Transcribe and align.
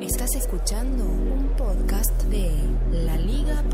Estás 0.00 0.34
escuchando 0.36 1.04
un 1.04 1.48
podcast 1.56 2.22
de 2.24 2.50
laliga.fm. 2.92 3.64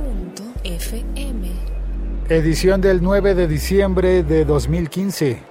Edición 2.29 2.81
del 2.81 3.03
9 3.03 3.35
de 3.35 3.49
diciembre 3.49 4.23
de 4.23 4.45
2015. 4.45 5.43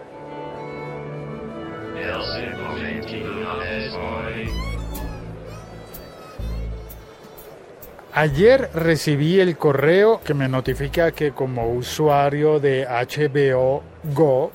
Ayer 8.14 8.70
recibí 8.74 9.42
el 9.42 9.58
correo 9.58 10.22
que 10.24 10.34
me 10.34 10.48
notifica 10.48 11.12
que 11.12 11.34
como 11.34 11.74
usuario 11.74 12.62
de 12.62 12.86
HBO 12.88 13.84
Go, 14.14 14.54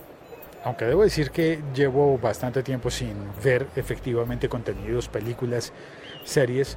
aunque 0.67 0.85
debo 0.85 1.05
decir 1.05 1.31
que 1.31 1.61
llevo 1.77 2.19
bastante 2.19 2.61
tiempo 2.65 2.91
sin 2.91 3.15
ver 3.43 3.69
efectivamente 3.77 4.49
contenidos, 4.49 5.07
películas, 5.07 5.73
series 6.25 6.77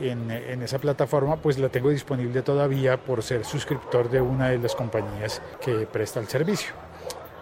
en, 0.00 0.30
esa 0.62 0.78
plataforma, 0.78 1.34
pues 1.38 1.58
la 1.58 1.68
tengo 1.68 1.90
disponible 1.90 2.42
todavía 2.42 2.96
por 2.96 3.24
ser 3.24 3.44
suscriptor 3.44 4.08
de 4.08 4.20
una 4.20 4.50
de 4.50 4.58
las 4.58 4.76
compañías 4.76 5.42
que 5.60 5.84
presta 5.84 6.20
el 6.20 6.28
servicio. 6.28 6.74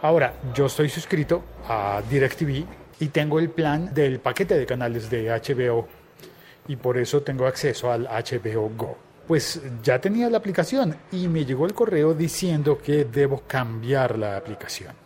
Ahora, 0.00 0.32
yo 0.54 0.64
estoy 0.64 0.88
suscrito 0.88 1.44
a 1.68 2.00
DirecTV 2.08 2.64
y 3.00 3.08
tengo 3.08 3.38
el 3.38 3.50
plan 3.50 3.92
del 3.92 4.18
paquete 4.18 4.56
de 4.56 4.64
canales 4.64 5.10
de 5.10 5.28
HBO 5.28 5.86
y 6.68 6.76
por 6.76 6.96
eso 6.96 7.20
tengo 7.20 7.46
acceso 7.46 7.92
al 7.92 8.04
HBO 8.04 8.70
Go. 8.74 8.96
Pues 9.28 9.60
ya 9.82 10.00
tenía 10.00 10.30
la 10.30 10.38
aplicación 10.38 10.96
y 11.12 11.28
me 11.28 11.44
llegó 11.44 11.66
el 11.66 11.74
correo 11.74 12.14
diciendo 12.14 12.78
que 12.78 13.04
debo 13.04 13.42
cambiar 13.46 14.16
la 14.16 14.38
aplicación. 14.38 15.02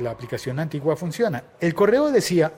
La 0.00 0.10
aplicación 0.10 0.58
antigua 0.58 0.96
funciona. 0.96 1.42
El 1.60 1.74
correo 1.74 2.10
decía, 2.10 2.52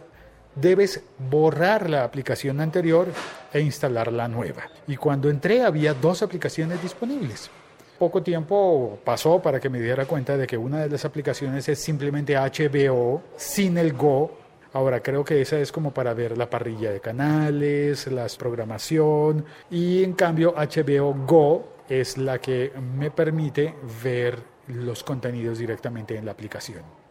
debes 0.55 1.03
borrar 1.19 1.89
la 1.91 2.05
aplicación 2.05 2.61
anterior 2.61 3.09
e 3.53 3.61
instalar 3.61 4.13
la 4.13 4.29
nueva. 4.29 4.65
Y 4.87 4.97
cuando 4.97 5.29
entré 5.29 5.63
había 5.63 5.95
dos 5.95 6.23
aplicaciones 6.23 6.83
disponibles. 6.83 7.51
Poco 7.99 8.23
tiempo 8.23 8.99
pasó 9.05 9.41
para 9.41 9.59
que 9.59 9.71
me 9.71 9.81
diera 9.81 10.05
cuenta 10.05 10.37
de 10.37 10.47
que 10.47 10.59
una 10.59 10.81
de 10.81 10.91
las 10.91 11.05
aplicaciones 11.05 11.69
es 11.69 11.79
simplemente 11.79 12.37
HBO 12.37 13.23
sin 13.37 13.79
el 13.79 13.95
Go 13.95 14.47
Ahora 14.77 15.03
creo 15.03 15.25
que 15.25 15.41
esa 15.41 15.59
es 15.59 15.73
como 15.73 15.91
para 15.91 16.13
ver 16.13 16.37
la 16.37 16.51
parrilla 16.51 16.91
de 16.91 17.01
canales, 17.01 18.07
la 18.09 18.27
programación 18.39 19.47
y 19.71 20.05
en 20.05 20.13
cambio 20.13 20.55
HBO 20.55 21.15
Go 21.27 21.69
es 21.89 22.19
la 22.19 22.39
que 22.39 22.73
me 22.95 23.11
permite 23.11 23.75
ver 24.05 24.39
los 24.67 25.03
contenidos 25.03 25.59
directamente 25.59 26.19
en 26.19 26.27
la 26.27 26.33
aplicación. 26.33 27.06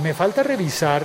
Me 0.00 0.14
falta 0.14 0.42
revisar, 0.42 1.04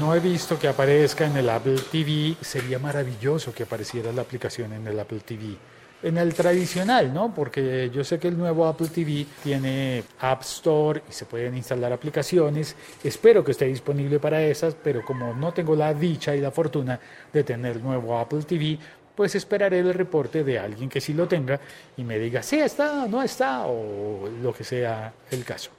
no 0.00 0.12
he 0.12 0.18
visto 0.18 0.58
que 0.58 0.66
aparezca 0.66 1.24
en 1.24 1.36
el 1.36 1.48
Apple 1.48 1.78
TV, 1.92 2.34
sería 2.40 2.80
maravilloso 2.80 3.54
que 3.54 3.62
apareciera 3.62 4.10
la 4.12 4.22
aplicación 4.22 4.72
en 4.72 4.86
el 4.88 4.98
Apple 4.98 5.20
TV 5.20 5.56
en 6.04 6.18
el 6.18 6.34
tradicional, 6.34 7.14
¿no? 7.14 7.32
Porque 7.34 7.90
yo 7.90 8.04
sé 8.04 8.18
que 8.18 8.28
el 8.28 8.36
nuevo 8.36 8.66
Apple 8.66 8.88
TV 8.88 9.24
tiene 9.42 10.04
App 10.20 10.42
Store 10.42 11.02
y 11.08 11.12
se 11.12 11.24
pueden 11.24 11.56
instalar 11.56 11.92
aplicaciones. 11.94 12.76
Espero 13.02 13.42
que 13.42 13.52
esté 13.52 13.64
disponible 13.64 14.20
para 14.20 14.42
esas, 14.42 14.74
pero 14.74 15.02
como 15.02 15.32
no 15.32 15.54
tengo 15.54 15.74
la 15.74 15.94
dicha 15.94 16.36
y 16.36 16.40
la 16.40 16.50
fortuna 16.50 17.00
de 17.32 17.42
tener 17.42 17.80
nuevo 17.80 18.18
Apple 18.18 18.42
TV, 18.42 18.78
pues 19.14 19.34
esperaré 19.34 19.78
el 19.78 19.94
reporte 19.94 20.44
de 20.44 20.58
alguien 20.58 20.90
que 20.90 21.00
sí 21.00 21.14
lo 21.14 21.26
tenga 21.26 21.58
y 21.96 22.04
me 22.04 22.18
diga, 22.18 22.42
sí 22.42 22.60
está, 22.60 23.06
no 23.06 23.22
está, 23.22 23.64
o 23.66 24.28
lo 24.42 24.52
que 24.52 24.64
sea 24.64 25.14
el 25.30 25.42
caso. 25.42 25.70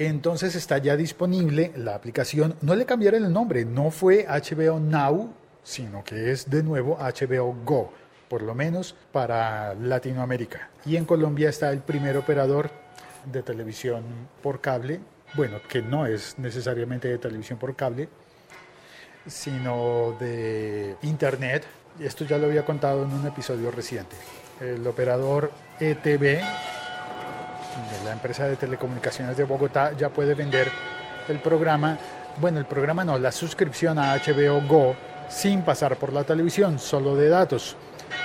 Entonces 0.00 0.56
está 0.56 0.78
ya 0.78 0.96
disponible 0.96 1.72
la 1.76 1.94
aplicación. 1.94 2.56
No 2.62 2.74
le 2.74 2.86
cambiaron 2.86 3.24
el 3.24 3.32
nombre, 3.32 3.64
no 3.64 3.90
fue 3.90 4.26
HBO 4.26 4.80
Now, 4.80 5.32
sino 5.62 6.02
que 6.02 6.32
es 6.32 6.50
de 6.50 6.62
nuevo 6.62 6.98
HBO 6.98 7.54
Go 7.64 7.92
por 8.30 8.42
lo 8.42 8.54
menos 8.54 8.94
para 9.10 9.74
Latinoamérica. 9.74 10.70
Y 10.86 10.96
en 10.96 11.04
Colombia 11.04 11.48
está 11.48 11.70
el 11.72 11.80
primer 11.80 12.16
operador 12.16 12.70
de 13.24 13.42
televisión 13.42 14.04
por 14.40 14.60
cable, 14.60 15.00
bueno, 15.34 15.58
que 15.68 15.82
no 15.82 16.06
es 16.06 16.38
necesariamente 16.38 17.08
de 17.08 17.18
televisión 17.18 17.58
por 17.58 17.74
cable, 17.74 18.08
sino 19.26 20.16
de 20.20 20.94
Internet. 21.02 21.66
Esto 21.98 22.24
ya 22.24 22.38
lo 22.38 22.46
había 22.46 22.64
contado 22.64 23.02
en 23.02 23.12
un 23.12 23.26
episodio 23.26 23.72
reciente. 23.72 24.14
El 24.60 24.86
operador 24.86 25.50
ETV, 25.80 26.40
de 27.90 28.04
la 28.04 28.12
empresa 28.12 28.46
de 28.46 28.56
telecomunicaciones 28.56 29.36
de 29.36 29.44
Bogotá, 29.44 29.92
ya 29.96 30.08
puede 30.08 30.34
vender 30.34 30.70
el 31.28 31.38
programa, 31.38 31.96
bueno, 32.40 32.58
el 32.58 32.66
programa 32.66 33.04
no, 33.04 33.18
la 33.18 33.32
suscripción 33.32 33.98
a 33.98 34.16
HBO 34.16 34.60
Go 34.66 34.96
sin 35.28 35.62
pasar 35.62 35.96
por 35.96 36.12
la 36.12 36.24
televisión, 36.24 36.78
solo 36.78 37.14
de 37.16 37.28
datos. 37.28 37.76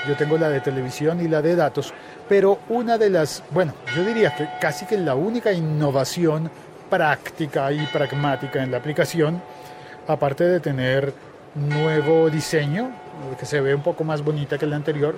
Yo 0.07 0.15
tengo 0.15 0.37
la 0.37 0.49
de 0.49 0.61
televisión 0.61 1.21
y 1.21 1.27
la 1.27 1.41
de 1.41 1.55
datos, 1.55 1.93
pero 2.27 2.59
una 2.69 2.97
de 2.97 3.09
las, 3.09 3.43
bueno, 3.51 3.73
yo 3.95 4.03
diría 4.03 4.35
que 4.35 4.49
casi 4.59 4.85
que 4.85 4.97
la 4.97 5.15
única 5.15 5.51
innovación 5.51 6.49
práctica 6.89 7.71
y 7.71 7.85
pragmática 7.87 8.63
en 8.63 8.71
la 8.71 8.77
aplicación, 8.77 9.41
aparte 10.07 10.43
de 10.43 10.59
tener 10.59 11.13
nuevo 11.55 12.29
diseño, 12.29 12.91
que 13.39 13.45
se 13.45 13.61
ve 13.61 13.73
un 13.73 13.83
poco 13.83 14.03
más 14.03 14.23
bonita 14.23 14.57
que 14.57 14.65
la 14.65 14.75
anterior, 14.75 15.15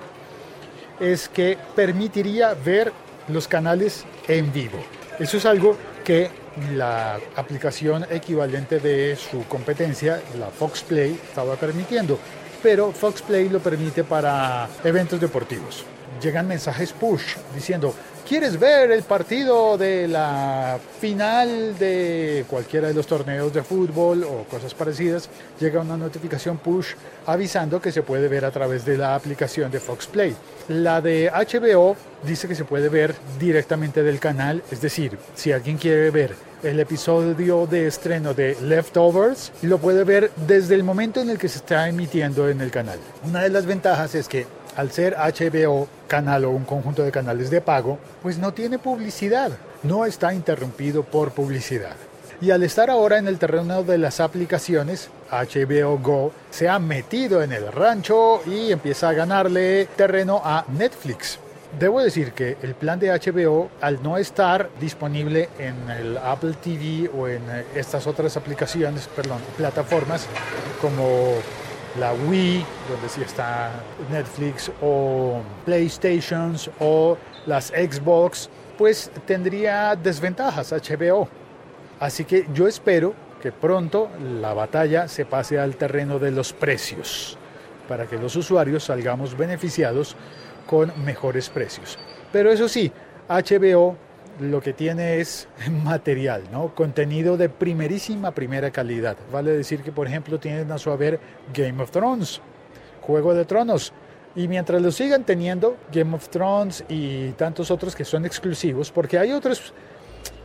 es 1.00 1.28
que 1.28 1.56
permitiría 1.74 2.54
ver 2.54 2.92
los 3.28 3.48
canales 3.48 4.04
en 4.26 4.52
vivo. 4.52 4.78
Eso 5.18 5.36
es 5.36 5.46
algo 5.46 5.76
que 6.04 6.30
la 6.74 7.18
aplicación 7.36 8.06
equivalente 8.10 8.80
de 8.80 9.16
su 9.16 9.44
competencia, 9.46 10.20
la 10.38 10.48
Fox 10.48 10.82
Play, 10.82 11.20
estaba 11.28 11.56
permitiendo 11.56 12.18
pero 12.62 12.92
Fox 12.92 13.22
Play 13.22 13.48
lo 13.48 13.60
permite 13.60 14.04
para 14.04 14.68
eventos 14.84 15.20
deportivos. 15.20 15.84
Llegan 16.20 16.48
mensajes 16.48 16.92
push 16.92 17.36
diciendo, 17.54 17.94
¿quieres 18.28 18.60
ver 18.60 18.90
el 18.90 19.02
partido 19.04 19.78
de 19.78 20.06
la 20.06 20.78
final 21.00 21.78
de 21.78 22.44
cualquiera 22.48 22.88
de 22.88 22.94
los 22.94 23.06
torneos 23.06 23.52
de 23.54 23.62
fútbol 23.62 24.22
o 24.24 24.44
cosas 24.44 24.74
parecidas? 24.74 25.30
Llega 25.58 25.80
una 25.80 25.96
notificación 25.96 26.58
push 26.58 26.88
avisando 27.26 27.80
que 27.80 27.90
se 27.90 28.02
puede 28.02 28.28
ver 28.28 28.44
a 28.44 28.50
través 28.50 28.84
de 28.84 28.98
la 28.98 29.14
aplicación 29.14 29.70
de 29.70 29.80
Fox 29.80 30.06
Play. 30.06 30.36
La 30.68 31.00
de 31.00 31.30
HBO 31.30 31.96
dice 32.22 32.46
que 32.46 32.54
se 32.54 32.64
puede 32.64 32.90
ver 32.90 33.14
directamente 33.38 34.02
del 34.02 34.20
canal, 34.20 34.62
es 34.70 34.82
decir, 34.82 35.18
si 35.34 35.52
alguien 35.52 35.78
quiere 35.78 36.10
ver 36.10 36.34
el 36.62 36.80
episodio 36.80 37.66
de 37.66 37.86
estreno 37.86 38.34
de 38.34 38.56
Leftovers 38.60 39.52
lo 39.62 39.78
puede 39.78 40.02
ver 40.02 40.32
desde 40.46 40.74
el 40.74 40.82
momento 40.82 41.20
en 41.20 41.30
el 41.30 41.38
que 41.38 41.48
se 41.48 41.58
está 41.58 41.88
emitiendo 41.88 42.48
en 42.48 42.60
el 42.60 42.70
canal. 42.70 42.98
Una 43.24 43.42
de 43.42 43.48
las 43.48 43.64
ventajas 43.64 44.14
es 44.16 44.26
que 44.26 44.46
al 44.78 44.92
ser 44.92 45.16
HBO 45.16 45.88
canal 46.06 46.44
o 46.44 46.50
un 46.50 46.64
conjunto 46.64 47.02
de 47.02 47.10
canales 47.10 47.50
de 47.50 47.60
pago, 47.60 47.98
pues 48.22 48.38
no 48.38 48.54
tiene 48.54 48.78
publicidad, 48.78 49.50
no 49.82 50.04
está 50.04 50.32
interrumpido 50.32 51.02
por 51.02 51.32
publicidad. 51.32 51.96
Y 52.40 52.52
al 52.52 52.62
estar 52.62 52.88
ahora 52.88 53.18
en 53.18 53.26
el 53.26 53.40
terreno 53.40 53.82
de 53.82 53.98
las 53.98 54.20
aplicaciones, 54.20 55.10
HBO 55.32 55.98
Go 55.98 56.30
se 56.52 56.68
ha 56.68 56.78
metido 56.78 57.42
en 57.42 57.52
el 57.52 57.72
rancho 57.72 58.40
y 58.46 58.70
empieza 58.70 59.08
a 59.08 59.14
ganarle 59.14 59.88
terreno 59.96 60.40
a 60.44 60.64
Netflix. 60.68 61.40
Debo 61.76 62.00
decir 62.00 62.30
que 62.30 62.56
el 62.62 62.76
plan 62.76 63.00
de 63.00 63.10
HBO, 63.10 63.70
al 63.80 64.00
no 64.00 64.16
estar 64.16 64.70
disponible 64.80 65.48
en 65.58 65.90
el 65.90 66.18
Apple 66.18 66.54
TV 66.62 67.10
o 67.18 67.26
en 67.26 67.42
estas 67.74 68.06
otras 68.06 68.36
aplicaciones, 68.36 69.08
perdón, 69.08 69.38
plataformas 69.56 70.24
como 70.80 71.34
la 71.98 72.12
Wii, 72.12 72.64
donde 72.88 73.08
sí 73.08 73.22
está 73.22 73.70
Netflix, 74.10 74.70
o 74.82 75.40
PlayStations 75.64 76.70
o 76.80 77.16
las 77.46 77.68
Xbox, 77.68 78.50
pues 78.76 79.10
tendría 79.26 79.96
desventajas 79.96 80.72
HBO. 80.72 81.28
Así 82.00 82.24
que 82.24 82.46
yo 82.52 82.68
espero 82.68 83.14
que 83.42 83.52
pronto 83.52 84.08
la 84.40 84.54
batalla 84.54 85.08
se 85.08 85.24
pase 85.24 85.58
al 85.58 85.76
terreno 85.76 86.18
de 86.18 86.30
los 86.30 86.52
precios, 86.52 87.38
para 87.88 88.06
que 88.06 88.18
los 88.18 88.36
usuarios 88.36 88.84
salgamos 88.84 89.36
beneficiados 89.36 90.16
con 90.66 90.92
mejores 91.04 91.48
precios. 91.48 91.98
Pero 92.32 92.50
eso 92.50 92.68
sí, 92.68 92.92
HBO 93.28 93.96
lo 94.40 94.60
que 94.60 94.72
tiene 94.72 95.20
es 95.20 95.48
material, 95.84 96.44
¿no? 96.52 96.74
Contenido 96.74 97.36
de 97.36 97.48
primerísima 97.48 98.32
primera 98.32 98.70
calidad. 98.70 99.16
Vale 99.32 99.52
decir 99.52 99.82
que, 99.82 99.92
por 99.92 100.06
ejemplo, 100.06 100.38
tienen 100.38 100.70
a 100.72 100.78
su 100.78 100.90
haber 100.90 101.20
Game 101.52 101.82
of 101.82 101.90
Thrones, 101.90 102.40
Juego 103.02 103.34
de 103.34 103.44
Tronos. 103.44 103.92
Y 104.36 104.46
mientras 104.46 104.80
lo 104.80 104.92
sigan 104.92 105.24
teniendo, 105.24 105.76
Game 105.92 106.14
of 106.14 106.28
Thrones 106.28 106.84
y 106.88 107.30
tantos 107.32 107.70
otros 107.70 107.96
que 107.96 108.04
son 108.04 108.24
exclusivos, 108.24 108.92
porque 108.92 109.18
hay 109.18 109.32
otros 109.32 109.72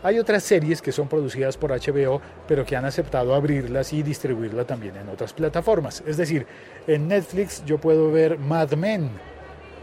hay 0.04 0.19
otras 0.19 0.44
series 0.44 0.81
que 0.81 0.92
son 0.92 1.07
producidas 1.07 1.56
por 1.56 1.72
HBO, 1.72 2.22
pero 2.46 2.66
que 2.66 2.75
han 2.75 2.84
aceptado 2.84 3.34
abrirlas 3.34 3.94
y 3.94 4.04
distribuirla 4.04 4.66
también 4.66 4.98
en 4.98 5.07
otras 5.07 5.31
plataformas. 5.31 6.04
Es 6.06 6.18
decir, 6.18 6.46
en 6.88 7.07
Netflix 7.07 7.63
yo 7.66 7.78
puedo 7.78 8.12
ver 8.12 8.38
Mad 8.38 8.74
Men, 8.74 9.10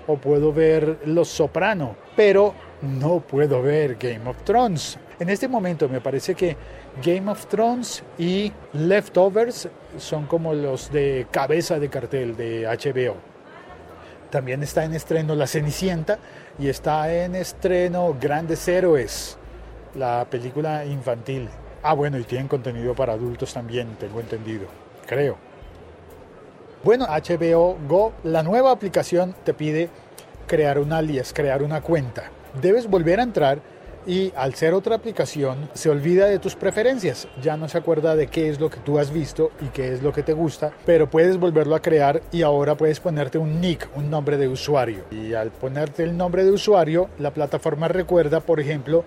o 0.06 0.16
puedo 0.16 0.52
ver 0.52 0.98
Los 1.04 1.28
Soprano, 1.28 1.96
pero 2.16 2.54
no 2.82 3.20
puedo 3.20 3.62
ver 3.62 3.96
Game 3.96 4.28
of 4.28 4.42
Thrones. 4.44 4.98
En 5.18 5.28
este 5.28 5.48
momento 5.48 5.88
me 5.88 6.00
parece 6.00 6.34
que 6.34 6.56
Game 7.04 7.30
of 7.30 7.46
Thrones 7.46 8.02
y 8.18 8.52
Leftovers 8.72 9.68
son 9.98 10.26
como 10.26 10.54
los 10.54 10.90
de 10.90 11.26
cabeza 11.30 11.78
de 11.78 11.88
cartel 11.88 12.36
de 12.36 12.66
HBO. 12.66 13.16
También 14.30 14.62
está 14.62 14.84
en 14.84 14.94
estreno 14.94 15.34
La 15.34 15.46
Cenicienta 15.46 16.18
y 16.58 16.68
está 16.68 17.12
en 17.12 17.34
estreno 17.34 18.16
Grandes 18.20 18.66
Héroes, 18.68 19.36
la 19.94 20.26
película 20.30 20.84
infantil. 20.84 21.48
Ah, 21.82 21.94
bueno, 21.94 22.18
y 22.18 22.24
tienen 22.24 22.48
contenido 22.48 22.94
para 22.94 23.14
adultos 23.14 23.52
también, 23.52 23.96
tengo 23.98 24.20
entendido, 24.20 24.66
creo. 25.06 25.49
Bueno, 26.82 27.06
HBO 27.06 27.76
Go, 27.86 28.14
la 28.24 28.42
nueva 28.42 28.70
aplicación 28.70 29.34
te 29.44 29.52
pide 29.52 29.90
crear 30.46 30.78
un 30.78 30.94
alias, 30.94 31.34
crear 31.34 31.62
una 31.62 31.82
cuenta. 31.82 32.30
Debes 32.62 32.88
volver 32.88 33.20
a 33.20 33.22
entrar 33.22 33.58
y 34.06 34.32
al 34.34 34.54
ser 34.54 34.72
otra 34.72 34.96
aplicación 34.96 35.68
se 35.74 35.90
olvida 35.90 36.24
de 36.24 36.38
tus 36.38 36.56
preferencias, 36.56 37.28
ya 37.42 37.58
no 37.58 37.68
se 37.68 37.76
acuerda 37.76 38.16
de 38.16 38.28
qué 38.28 38.48
es 38.48 38.58
lo 38.58 38.70
que 38.70 38.80
tú 38.80 38.98
has 38.98 39.12
visto 39.12 39.50
y 39.60 39.66
qué 39.66 39.92
es 39.92 40.02
lo 40.02 40.14
que 40.14 40.22
te 40.22 40.32
gusta, 40.32 40.72
pero 40.86 41.10
puedes 41.10 41.36
volverlo 41.36 41.74
a 41.74 41.82
crear 41.82 42.22
y 42.32 42.40
ahora 42.40 42.76
puedes 42.76 42.98
ponerte 42.98 43.36
un 43.36 43.60
nick, 43.60 43.86
un 43.94 44.08
nombre 44.08 44.38
de 44.38 44.48
usuario. 44.48 45.04
Y 45.10 45.34
al 45.34 45.50
ponerte 45.50 46.02
el 46.02 46.16
nombre 46.16 46.44
de 46.44 46.50
usuario, 46.50 47.10
la 47.18 47.34
plataforma 47.34 47.88
recuerda, 47.88 48.40
por 48.40 48.58
ejemplo, 48.58 49.04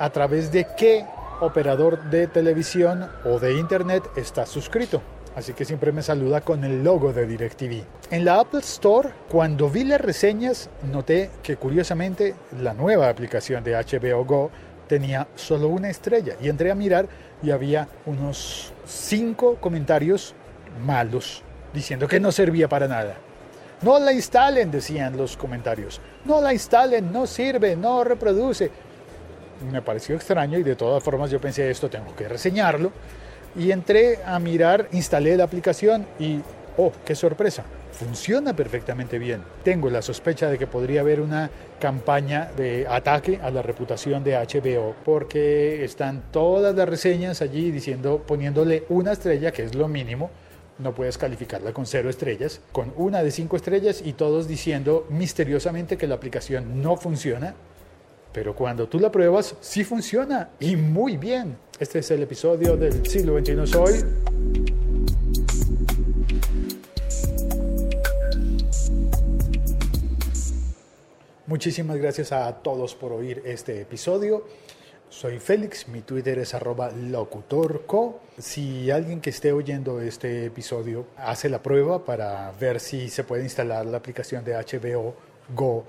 a 0.00 0.10
través 0.10 0.50
de 0.50 0.66
qué 0.76 1.06
operador 1.40 2.10
de 2.10 2.26
televisión 2.26 3.08
o 3.24 3.38
de 3.38 3.54
internet 3.54 4.02
estás 4.16 4.48
suscrito 4.48 5.00
así 5.36 5.52
que 5.52 5.64
siempre 5.64 5.92
me 5.92 6.02
saluda 6.02 6.40
con 6.40 6.64
el 6.64 6.82
logo 6.84 7.12
de 7.12 7.26
DirecTV. 7.26 7.84
En 8.10 8.24
la 8.24 8.40
Apple 8.40 8.60
Store, 8.60 9.10
cuando 9.28 9.68
vi 9.68 9.84
las 9.84 10.00
reseñas, 10.00 10.70
noté 10.92 11.30
que 11.42 11.56
curiosamente 11.56 12.34
la 12.60 12.74
nueva 12.74 13.08
aplicación 13.08 13.64
de 13.64 13.74
HBO 13.74 14.24
Go 14.24 14.50
tenía 14.86 15.26
solo 15.34 15.68
una 15.68 15.90
estrella 15.90 16.36
y 16.40 16.48
entré 16.48 16.70
a 16.70 16.74
mirar 16.74 17.08
y 17.42 17.50
había 17.50 17.88
unos 18.06 18.72
cinco 18.86 19.56
comentarios 19.60 20.34
malos 20.84 21.42
diciendo 21.72 22.06
que 22.06 22.20
no 22.20 22.32
servía 22.32 22.68
para 22.68 22.86
nada. 22.86 23.16
No 23.82 23.98
la 23.98 24.12
instalen, 24.12 24.70
decían 24.70 25.16
los 25.16 25.36
comentarios. 25.36 26.00
No 26.24 26.40
la 26.40 26.52
instalen, 26.52 27.12
no 27.12 27.26
sirve, 27.26 27.76
no 27.76 28.04
reproduce. 28.04 28.70
Me 29.70 29.82
pareció 29.82 30.14
extraño 30.14 30.58
y 30.58 30.62
de 30.62 30.76
todas 30.76 31.02
formas 31.02 31.30
yo 31.30 31.40
pensé 31.40 31.70
esto 31.70 31.90
tengo 31.90 32.14
que 32.14 32.28
reseñarlo 32.28 32.92
y 33.56 33.70
entré 33.70 34.18
a 34.24 34.38
mirar, 34.38 34.88
instalé 34.92 35.36
la 35.36 35.44
aplicación 35.44 36.06
y, 36.18 36.40
oh, 36.76 36.92
qué 37.04 37.14
sorpresa, 37.14 37.64
funciona 37.92 38.54
perfectamente 38.54 39.18
bien. 39.18 39.42
Tengo 39.62 39.90
la 39.90 40.02
sospecha 40.02 40.48
de 40.48 40.58
que 40.58 40.66
podría 40.66 41.00
haber 41.00 41.20
una 41.20 41.50
campaña 41.80 42.50
de 42.56 42.86
ataque 42.88 43.38
a 43.42 43.50
la 43.50 43.62
reputación 43.62 44.24
de 44.24 44.36
HBO 44.36 44.94
porque 45.04 45.84
están 45.84 46.24
todas 46.32 46.74
las 46.74 46.88
reseñas 46.88 47.42
allí 47.42 47.70
diciendo, 47.70 48.22
poniéndole 48.26 48.84
una 48.88 49.12
estrella, 49.12 49.52
que 49.52 49.62
es 49.62 49.74
lo 49.74 49.88
mínimo, 49.88 50.30
no 50.78 50.92
puedes 50.92 51.18
calificarla 51.18 51.72
con 51.72 51.86
cero 51.86 52.10
estrellas, 52.10 52.60
con 52.72 52.92
una 52.96 53.22
de 53.22 53.30
cinco 53.30 53.56
estrellas 53.56 54.02
y 54.04 54.14
todos 54.14 54.48
diciendo 54.48 55.06
misteriosamente 55.08 55.96
que 55.96 56.08
la 56.08 56.16
aplicación 56.16 56.82
no 56.82 56.96
funciona 56.96 57.54
pero 58.34 58.56
cuando 58.56 58.88
tú 58.88 58.98
la 58.98 59.12
pruebas, 59.12 59.54
sí 59.60 59.84
funciona 59.84 60.50
y 60.58 60.74
muy 60.74 61.16
bien. 61.16 61.56
Este 61.80 61.98
es 61.98 62.10
el 62.12 62.22
episodio 62.22 62.76
del 62.76 63.04
siglo 63.04 63.36
XXI 63.36 63.66
Soy. 63.66 64.04
Muchísimas 71.48 71.96
gracias 71.96 72.30
a 72.30 72.52
todos 72.62 72.94
por 72.94 73.12
oír 73.12 73.42
este 73.44 73.80
episodio. 73.80 74.46
Soy 75.08 75.40
Félix, 75.40 75.88
mi 75.88 76.02
Twitter 76.02 76.38
es 76.38 76.54
arroba 76.54 76.92
locutorco. 76.92 78.20
Si 78.38 78.92
alguien 78.92 79.20
que 79.20 79.30
esté 79.30 79.50
oyendo 79.50 80.00
este 80.00 80.46
episodio 80.46 81.06
hace 81.16 81.48
la 81.48 81.60
prueba 81.60 82.04
para 82.04 82.52
ver 82.52 82.78
si 82.78 83.08
se 83.08 83.24
puede 83.24 83.42
instalar 83.42 83.84
la 83.84 83.96
aplicación 83.96 84.44
de 84.44 84.54
HBO 84.54 85.16
Go 85.52 85.84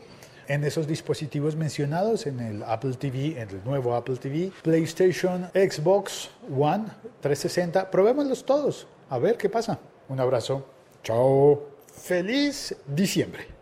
en 0.48 0.64
esos 0.64 0.88
dispositivos 0.88 1.56
mencionados, 1.56 2.28
en 2.28 2.40
el 2.40 2.64
Apple 2.64 2.94
TV, 2.94 3.40
en 3.42 3.50
el 3.50 3.64
nuevo 3.64 3.96
Apple 3.96 4.18
TV, 4.18 4.52
PlayStation, 4.64 5.50
Xbox 5.54 6.30
One, 6.50 6.86
360. 7.22 7.90
Probémoslos 7.92 8.46
todos, 8.46 8.88
a 9.10 9.18
ver 9.18 9.38
qué 9.38 9.50
pasa. 9.50 9.80
Un 10.10 10.20
abrazo. 10.20 10.66
Chao. 11.04 11.64
Feliz 11.88 12.76
diciembre. 12.88 13.55